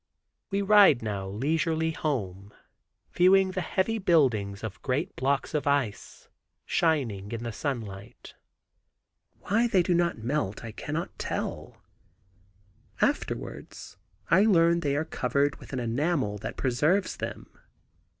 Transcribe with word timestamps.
We 0.49 0.63
ride 0.63 1.03
now 1.03 1.27
leisurely 1.27 1.91
home, 1.91 2.55
viewing 3.13 3.51
the 3.51 3.61
heavy 3.61 3.99
buildings 3.99 4.63
of 4.63 4.81
great 4.81 5.15
blocks 5.15 5.53
of 5.53 5.67
ice, 5.67 6.27
shining 6.65 7.31
in 7.31 7.43
the 7.43 7.51
sunlight. 7.51 8.33
Why 9.41 9.67
they 9.67 9.83
do 9.83 9.93
not 9.93 10.17
melt 10.17 10.63
I 10.65 10.71
cannot 10.71 11.19
tell. 11.19 11.83
Afterwards 12.99 13.97
I 14.31 14.41
learn 14.45 14.79
they 14.79 14.95
are 14.95 15.05
covered 15.05 15.57
with 15.57 15.71
an 15.71 15.79
enamel 15.79 16.39
that 16.39 16.57
preserves 16.57 17.17
them. 17.17 17.55